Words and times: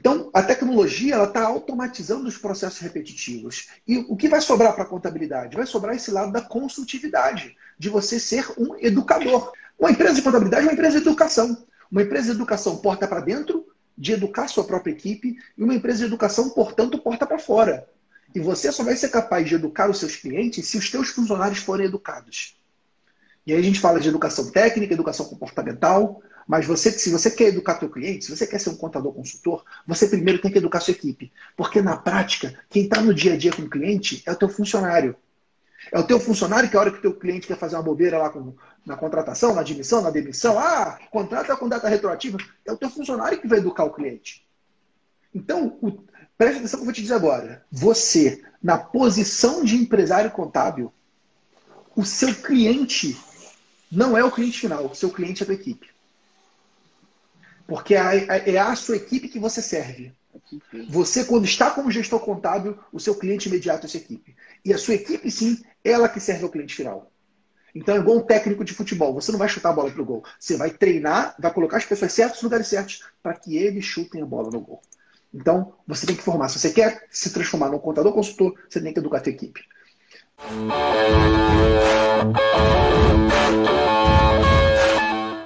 Então, 0.00 0.30
a 0.32 0.42
tecnologia 0.42 1.14
ela 1.14 1.26
está 1.26 1.44
automatizando 1.44 2.26
os 2.26 2.38
processos 2.38 2.78
repetitivos. 2.78 3.68
E 3.86 3.98
o 4.08 4.16
que 4.16 4.30
vai 4.30 4.40
sobrar 4.40 4.72
para 4.72 4.84
a 4.84 4.86
contabilidade? 4.86 5.54
Vai 5.54 5.66
sobrar 5.66 5.94
esse 5.94 6.10
lado 6.10 6.32
da 6.32 6.40
consultividade, 6.40 7.54
de 7.78 7.90
você 7.90 8.18
ser 8.18 8.46
um 8.56 8.74
educador. 8.78 9.52
Uma 9.78 9.90
empresa 9.90 10.14
de 10.14 10.22
contabilidade 10.22 10.62
é 10.62 10.68
uma 10.68 10.72
empresa 10.72 10.98
de 10.98 11.06
educação. 11.06 11.66
Uma 11.92 12.00
empresa 12.00 12.28
de 12.28 12.30
educação 12.30 12.78
porta 12.78 13.06
para 13.06 13.20
dentro, 13.20 13.66
de 13.96 14.12
educar 14.12 14.48
sua 14.48 14.64
própria 14.64 14.92
equipe, 14.92 15.36
e 15.58 15.62
uma 15.62 15.74
empresa 15.74 15.98
de 15.98 16.04
educação, 16.06 16.48
portanto, 16.48 16.96
porta 16.96 17.26
para 17.26 17.38
fora. 17.38 17.86
E 18.34 18.40
você 18.40 18.72
só 18.72 18.82
vai 18.82 18.96
ser 18.96 19.10
capaz 19.10 19.46
de 19.46 19.54
educar 19.54 19.90
os 19.90 19.98
seus 19.98 20.16
clientes 20.16 20.66
se 20.66 20.78
os 20.78 20.90
seus 20.90 21.10
funcionários 21.10 21.58
forem 21.58 21.84
educados. 21.84 22.58
E 23.46 23.52
aí 23.52 23.58
a 23.58 23.62
gente 23.62 23.80
fala 23.80 24.00
de 24.00 24.08
educação 24.08 24.50
técnica, 24.50 24.94
educação 24.94 25.26
comportamental, 25.26 26.22
mas 26.50 26.66
você, 26.66 26.90
se 26.90 27.10
você 27.10 27.30
quer 27.30 27.44
educar 27.44 27.78
seu 27.78 27.88
cliente, 27.88 28.24
se 28.24 28.36
você 28.36 28.44
quer 28.44 28.58
ser 28.58 28.70
um 28.70 28.76
contador 28.76 29.12
consultor, 29.12 29.64
você 29.86 30.08
primeiro 30.08 30.42
tem 30.42 30.50
que 30.50 30.58
educar 30.58 30.80
sua 30.80 30.90
equipe. 30.90 31.32
Porque 31.56 31.80
na 31.80 31.96
prática, 31.96 32.58
quem 32.68 32.82
está 32.82 33.00
no 33.00 33.14
dia 33.14 33.34
a 33.34 33.36
dia 33.36 33.52
com 33.52 33.62
o 33.62 33.70
cliente 33.70 34.20
é 34.26 34.32
o 34.32 34.34
teu 34.34 34.48
funcionário. 34.48 35.14
É 35.92 35.98
o 36.00 36.02
teu 36.02 36.18
funcionário 36.18 36.68
que 36.68 36.76
a 36.76 36.80
hora 36.80 36.90
que 36.90 36.98
o 36.98 37.02
teu 37.02 37.14
cliente 37.14 37.46
quer 37.46 37.56
fazer 37.56 37.76
uma 37.76 37.84
bobeira 37.84 38.18
lá 38.18 38.30
com, 38.30 38.52
na 38.84 38.96
contratação, 38.96 39.54
na 39.54 39.60
admissão, 39.60 40.02
na 40.02 40.10
demissão, 40.10 40.58
ah, 40.58 40.98
contrata 41.12 41.56
com 41.56 41.68
data 41.68 41.88
retroativa, 41.88 42.36
é 42.66 42.72
o 42.72 42.76
teu 42.76 42.90
funcionário 42.90 43.40
que 43.40 43.46
vai 43.46 43.60
educar 43.60 43.84
o 43.84 43.92
cliente. 43.92 44.44
Então, 45.32 45.78
o, 45.80 46.02
preste 46.36 46.58
atenção 46.58 46.80
que 46.80 46.82
eu 46.82 46.86
vou 46.86 46.92
te 46.92 47.02
dizer 47.02 47.14
agora. 47.14 47.64
Você, 47.70 48.42
na 48.60 48.76
posição 48.76 49.62
de 49.62 49.76
empresário 49.76 50.32
contábil, 50.32 50.92
o 51.94 52.04
seu 52.04 52.34
cliente 52.34 53.16
não 53.88 54.18
é 54.18 54.24
o 54.24 54.32
cliente 54.32 54.58
final, 54.58 54.86
o 54.86 54.96
seu 54.96 55.10
cliente 55.10 55.42
é 55.42 55.44
a 55.44 55.46
tua 55.46 55.54
equipe. 55.54 55.99
Porque 57.70 57.94
é 57.94 58.58
a 58.58 58.74
sua 58.74 58.96
equipe 58.96 59.28
que 59.28 59.38
você 59.38 59.62
serve. 59.62 60.12
Você, 60.88 61.24
quando 61.24 61.44
está 61.44 61.70
como 61.70 61.88
gestor 61.88 62.18
contábil, 62.18 62.76
o 62.92 62.98
seu 62.98 63.14
cliente 63.14 63.48
imediato 63.48 63.84
é 63.84 63.86
a 63.86 63.88
sua 63.88 64.00
equipe. 64.00 64.34
E 64.64 64.74
a 64.74 64.78
sua 64.78 64.94
equipe, 64.94 65.30
sim, 65.30 65.62
ela 65.84 66.08
que 66.08 66.18
serve 66.18 66.42
ao 66.42 66.50
cliente 66.50 66.74
final. 66.74 67.12
Então 67.72 67.94
é 67.94 67.98
igual 68.00 68.16
um 68.16 68.22
técnico 68.22 68.64
de 68.64 68.74
futebol. 68.74 69.14
Você 69.14 69.30
não 69.30 69.38
vai 69.38 69.48
chutar 69.48 69.68
a 69.68 69.72
bola 69.72 69.88
pro 69.92 70.04
gol. 70.04 70.24
Você 70.36 70.56
vai 70.56 70.70
treinar, 70.70 71.36
vai 71.38 71.54
colocar 71.54 71.76
as 71.76 71.84
pessoas 71.84 72.12
certas 72.12 72.38
nos 72.38 72.42
lugares 72.42 72.66
certos 72.66 73.04
para 73.22 73.34
que 73.34 73.56
eles 73.56 73.84
chutem 73.84 74.20
a 74.20 74.26
bola 74.26 74.50
no 74.50 74.60
gol. 74.60 74.82
Então, 75.32 75.74
você 75.86 76.06
tem 76.06 76.16
que 76.16 76.24
formar. 76.24 76.48
Se 76.48 76.58
você 76.58 76.70
quer 76.70 77.06
se 77.08 77.32
transformar 77.32 77.70
num 77.70 77.78
contador 77.78 78.12
consultor, 78.12 78.52
você 78.68 78.80
tem 78.80 78.92
que 78.92 78.98
educar 78.98 79.18
a 79.18 79.22
sua 79.22 79.30
equipe. 79.30 79.60